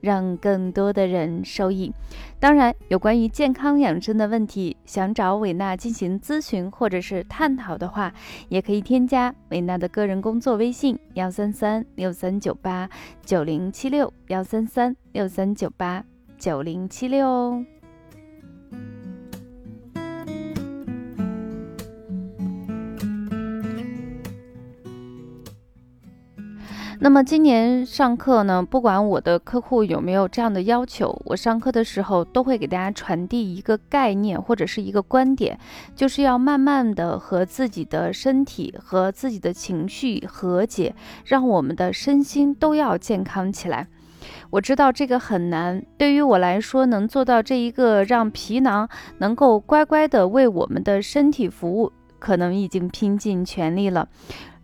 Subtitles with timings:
[0.00, 1.92] 让更多的人受益。
[2.38, 8.12] 当然，有关于健康养生的问题，想找维娜进行咨询或者是探讨的话，
[8.48, 12.88] 也可以添加维娜的个人工作微信：幺三三六三九八
[13.24, 16.04] 九零七六幺三三六三九八。
[16.38, 17.64] 九零七六哦。
[26.98, 35.58] 那么今年上课呢，不管我的客户有没有这样的要求，我上课的时候都会给大家传递一个概念或者是一个观点，
[35.94, 40.94] 就是要慢慢的和自己的身体和自己的情绪和解，
[41.26, 43.86] 让我们的身心都要健康起来。
[44.50, 54.08] 我知道这个很难，对于我来说，能做到这一个，让皮囊能够乖乖的为我们的身体服务，可能已经拼尽全力了。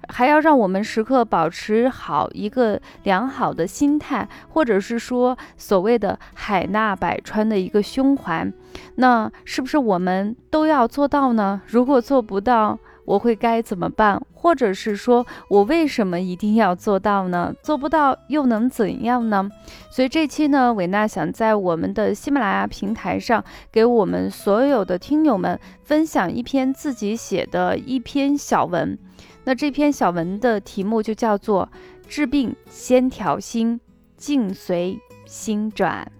[0.08, 8.50] 还要让我们时刻保持好一个良好的心态，或者是说所谓的海纳百川的一个胸怀，
[8.96, 11.62] 那是不是我们都要做到呢？
[11.66, 14.20] 如果做不到，我会该怎么办？
[14.32, 17.54] 或者是说我为什么一定要做到呢？
[17.62, 19.48] 做不到又能怎样呢？
[19.90, 28.98] 所以这期呢，伟娜想在我们的喜马拉雅平台上，给我们所有的听友们分享一篇自己写的一篇小文。
[29.44, 31.68] 那这篇小文的题目就叫做
[32.08, 33.80] “治病先调心，
[34.16, 36.10] 境随心转”。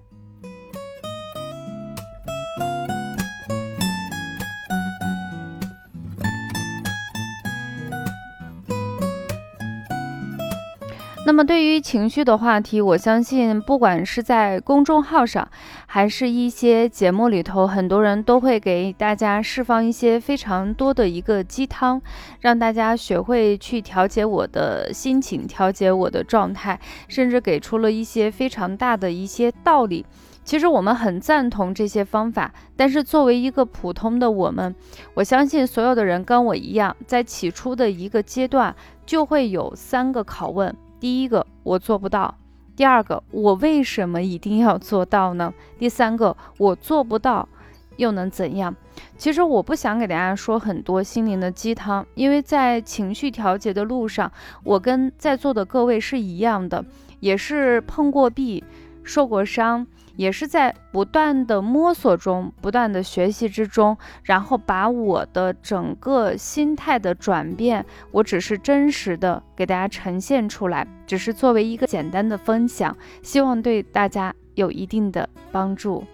[11.25, 15.49] 那么，对于情绪的话题，我相信，不管是在公众号上，
[15.87, 22.03] 还是一些节目里头，很多人都会给大家释放一些非常多的一个鸡汤，
[22.41, 30.05] 让大家学会去调节我的心情，调节我的状态，甚至给出了一些非常大的一些道理。
[30.45, 34.75] 其实我们很赞同这些方法，但是作为一个普通的我们，
[35.15, 38.75] 我相信所有的人跟我一样，在起初的一个阶段，
[39.07, 40.75] 就会有三个拷问。
[41.03, 42.33] 第一个我做不到，
[42.77, 45.53] 第二个我为什么一定要做到呢？
[45.77, 47.49] 第三个我做不到
[47.97, 48.73] 又能怎样？
[49.19, 54.31] 其实我不想给大家说很多心灵的鸡汤，因为在情绪调节的路上，
[54.63, 56.85] 我跟在座的各位是一样的，
[57.19, 58.63] 也是碰过壁，
[59.03, 59.85] 受过伤。
[60.17, 76.05] 也是在不断的摸索中，不断的学习之中，然后把我的整个心态的转变，我只是真实的给大家呈现出来，只是作为一个简单的分享，希望对大家有一定的帮助。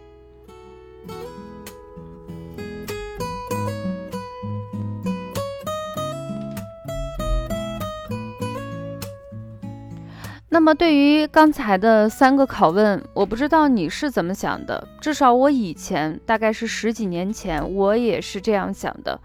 [10.58, 14.88] 那么，对于刚才的三个拷问，我不知道你是怎么想的。
[15.00, 19.20] 至少我以前，大概是十几年前，我也是这样想的。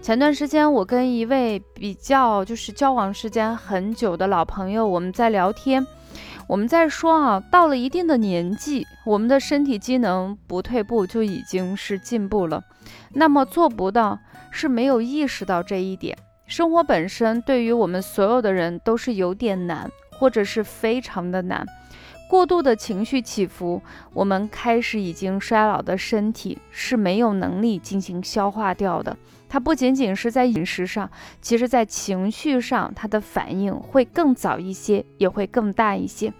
[0.00, 5.86] 前段时间，我跟一位比较就是交往时间很久的老朋友，我们在聊天，
[6.48, 12.64] 我们在说啊，到了一定的年纪，我们的身体机能不退步就已经是进步了。
[13.12, 14.18] 那么做不到，
[14.50, 16.16] 是没有意识到这一点。
[16.46, 19.90] 生活本身对于我们所有的人都是有点难。
[20.20, 21.64] 或者是非常的难，
[22.28, 23.80] 过度的情绪起伏，
[24.12, 29.16] 我们开始已经衰老的身体是没有能力进行消化掉的。
[29.48, 31.10] 它不仅仅是在饮食上，
[31.40, 36.30] 其实在情绪上，它的反应会更早一些，也会更大一些。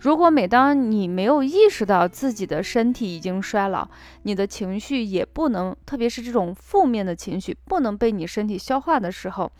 [0.00, 3.86] 如果每当你没有意识到自己的身体已经衰老，
[4.22, 9.52] 你的情绪也不能，特别是这种负面的情绪不能被你身体消化的时候，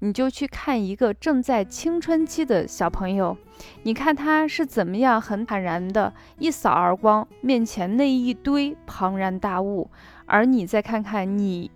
[0.00, 3.36] 你就去看一个正在青春期的小朋友，
[3.84, 9.88] 你看他是怎么样很坦然的一扫而光面前那一堆庞然大物，
[10.26, 11.70] 而你再看看你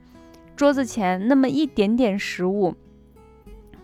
[0.56, 2.74] 桌子前那么一点点食物，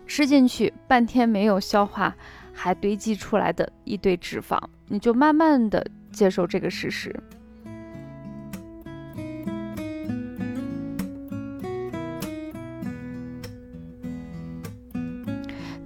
[0.05, 2.17] 吃进去半天没有消化。
[2.55, 4.57] 还堆积出来的一堆脂肪，
[4.87, 7.13] 你就慢慢的接受这个事实。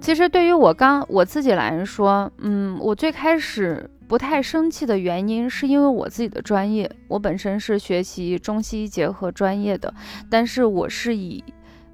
[0.00, 9.92] 其实对于我刚我自己来说，嗯，我最开始不太生气的原因，是因为我自己的专业，我本身是学习中西医结合专业的，
[10.30, 11.44] 但是我是以。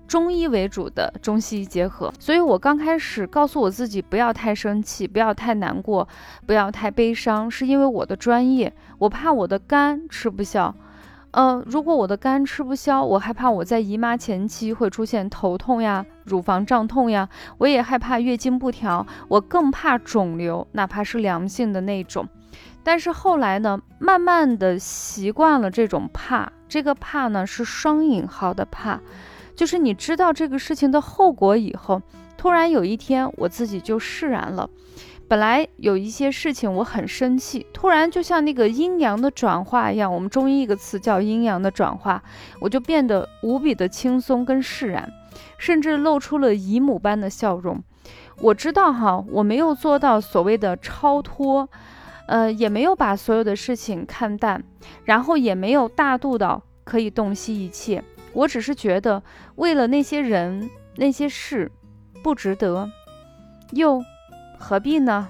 [0.07, 6.07] 中医为主的中西医结合，所以我刚开始告诉我自己不要太生气，不要太难过，
[6.47, 10.75] 不要太悲伤，是因为我的专业，我怕我的肝吃不消。
[11.33, 17.29] 呃，如果我的肝吃不消，我害怕我在姨妈前期会出现头痛呀、乳房胀痛呀，
[17.59, 22.27] 我也害怕月经不调，我更怕肿瘤，哪怕是良性的那种。
[22.83, 29.01] 但是后来呢，慢慢的习惯了这种怕，这个怕呢是双引号的怕。
[29.57, 32.01] 就是你知道这个事情的后果以后，
[32.37, 34.69] 突然有一天我自己就释然了。
[35.29, 42.23] 本来有一些事情我很生气，突然就像那个阴阳的转化一样，我们中医一个词叫阴阳的转化，
[42.61, 45.11] 我就变得无比的轻松跟释然，
[45.59, 47.83] 甚至露出了姨母般的笑容。
[48.41, 51.69] 我知道哈，我没有做到所谓的超脱，
[52.29, 54.63] 呃，也没有把所有的事情看淡，
[55.05, 58.05] 然后也没有大度到可以洞悉一切。
[58.37, 59.23] 我只是觉得，
[59.55, 61.73] 为了那些人、那些事，
[62.23, 62.91] 不值得，
[63.73, 64.05] 又
[64.59, 65.29] 何必呢？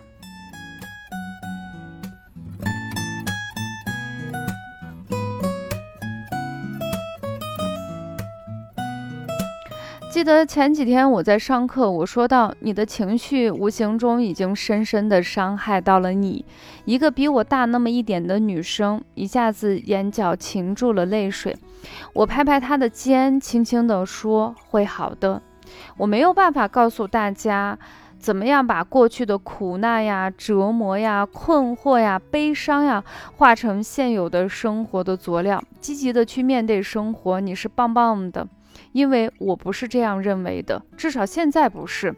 [10.11, 16.45] 记得前几天我在上课，我说到你的情绪无形中已经深深的伤害到了你。
[16.87, 21.57] 一个比我大那么一点的女生，一下子眼角噙住了泪水。
[22.13, 25.43] 我拍拍他的肩，轻轻地说：“会好的。”
[25.99, 27.79] 我没有办法告诉大家，
[28.19, 33.03] 怎么样把过去的苦难呀、折磨呀、困惑呀、悲伤呀，
[33.37, 37.41] 化成现有的生活的佐料，积极的去面对生活。
[37.41, 38.47] 你是棒棒的，
[38.93, 42.15] 因为我不是这样认为的，至少现在不是。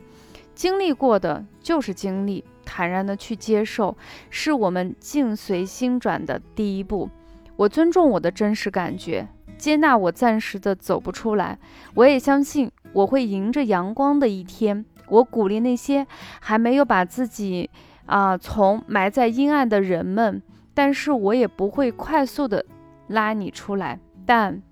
[0.55, 3.97] 经历过的就是经历，坦然的去接受，
[4.29, 7.09] 是我们境随心转的第一步。
[7.57, 9.29] 我尊重我的真实感觉。
[9.59, 11.59] 接纳我暂时的走不出来，
[11.95, 14.85] 我也相信我会迎着阳光的一天。
[15.09, 16.07] 我鼓励那些
[16.41, 17.69] 还没有把自己
[18.07, 20.41] 啊从埋在阴暗的人们，
[20.75, 22.65] 但是我也不会快速的
[23.09, 23.99] 拉你出来。
[24.25, 24.63] 但，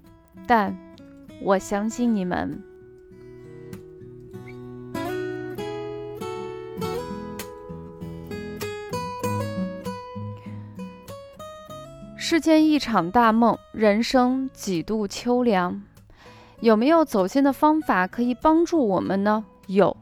[0.46, 0.76] 但，
[1.42, 2.62] 我相信你们。
[12.28, 15.80] 世间一场大梦，人生几度秋凉。
[16.58, 19.44] 有没有走心的方法可以帮助我们呢？
[19.68, 19.96] 有，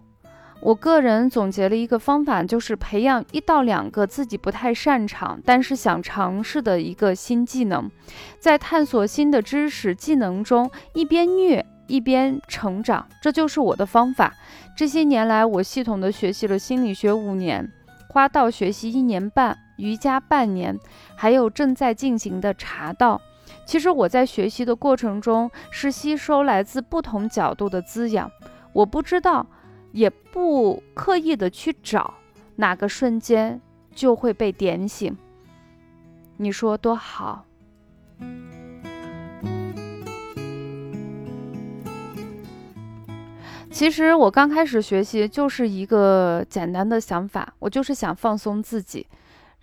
[0.63, 7.91] 我个人总结了一个方法，就是培养一到两个自己不太擅长，但是想尝试的一个新技能，
[8.39, 14.33] 在探索新的知识技能中，一边虐一边成长，这就是我的方法。
[14.75, 17.71] 这些年来，我系统的学习了心理学五年，
[18.09, 19.59] 花道学习一年半。
[19.77, 20.79] 瑜伽半年，
[21.15, 23.21] 还有正在进行的茶道。
[23.67, 28.31] 其实我在学习的过程中是吸收来自不同角度的滋养。
[28.73, 29.47] 我不知道，
[29.93, 32.15] 也不刻意的去找
[32.57, 33.61] 哪个瞬间
[33.95, 35.17] 就会被点醒。
[36.37, 37.45] 你说多好？
[43.71, 49.07] 其实我刚开始学习就是一个简单的想法，我就是想放松自己。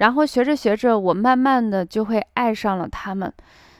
[0.01, 3.31] 然后学着学着，我慢慢的就会爱上了他们。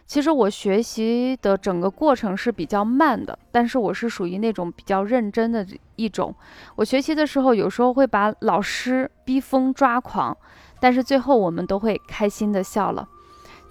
[0.06, 6.36] 其实我学习的整个过程是比较慢的，但是我是属于那种比较认真的一种。
[6.76, 10.38] 我学习的时候，有时候会把老师逼疯抓狂，
[10.80, 13.08] 但是最后我们都会开心的笑了。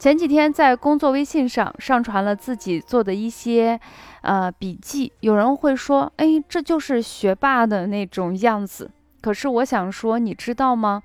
[0.00, 3.78] 前几天在工作微信上上传了自己做的一些
[4.22, 8.90] 呃笔记，有人会说：“哎，这就是学霸的那种样子。”
[9.22, 11.02] 可是我想说，你知道吗？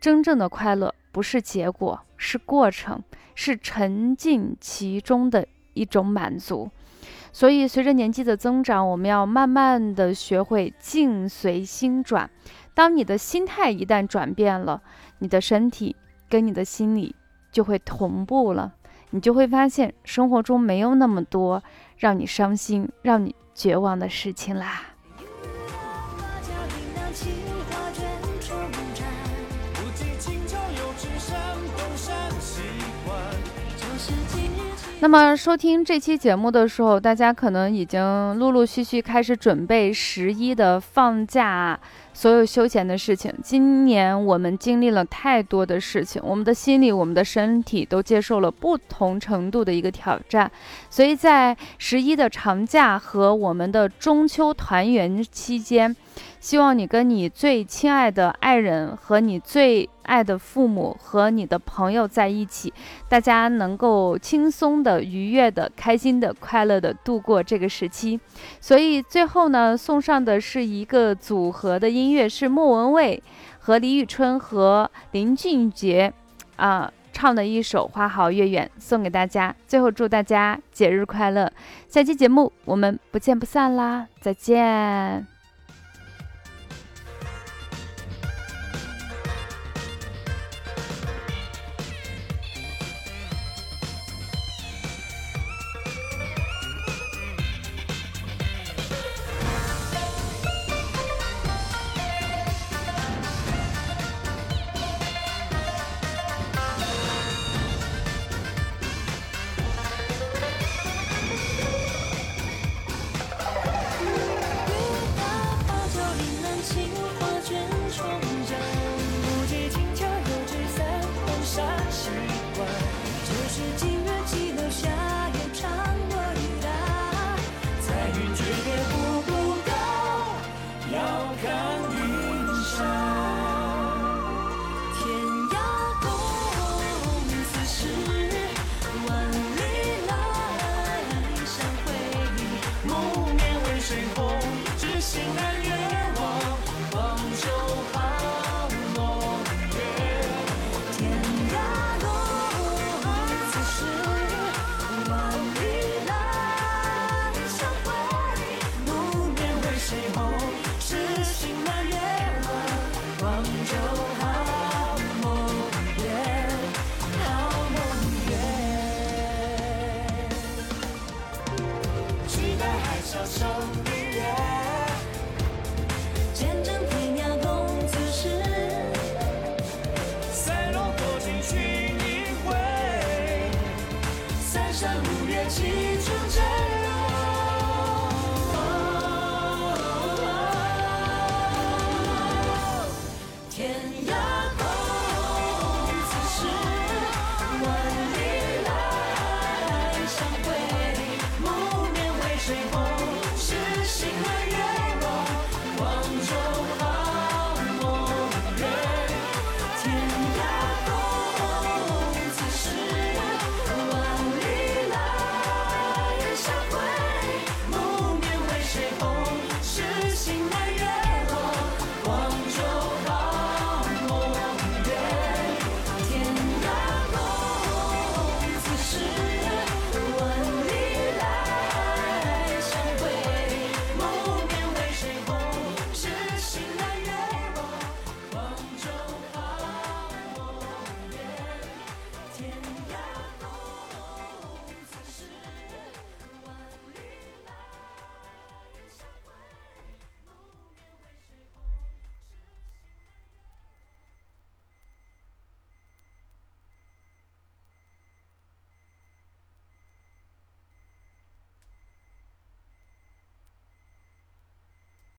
[0.00, 3.02] 真正的快乐不是结果，是过程，
[3.34, 6.70] 是沉浸其中的一种满足。
[7.32, 12.28] 所以，随着年纪的增长，我们要慢慢的学会境随心转。
[12.74, 14.82] 当你的心态一旦转变了，
[15.18, 15.94] 你的身体
[16.28, 17.14] 跟你的心理
[17.50, 18.74] 就会同步了，
[19.10, 21.62] 你就会发现生活中没有那么多
[21.96, 24.82] 让你伤心、让你绝望的事情啦。
[35.00, 41.78] 那么收听这期节目的时候，大家可能已经陆陆续续开始准备十一的放假
[42.12, 43.32] 所有休闲的事情。
[43.40, 50.50] 今年我们经历了太多的事情，我们的心理、我们的身体都接受了不同程度的一个挑战，
[50.90, 55.94] 所以在十一的长假和我们的中秋团圆期间。
[56.40, 62.72] 希望你跟你最亲爱的爱人和你最爱的父母和你的朋友在一起，
[63.08, 68.18] 大家能够轻松的、愉悦的、开心的、快乐的度过这个时期。
[68.60, 73.22] 所以最后呢，送上的是一个组合的音乐，是莫文蔚
[73.58, 76.12] 和李宇春和林俊杰
[76.56, 79.54] 啊唱的一首《花好月圆》，送给大家。
[79.66, 81.52] 最后祝大家节日快乐！
[81.88, 85.37] 下期节目我们不见不散啦，再见。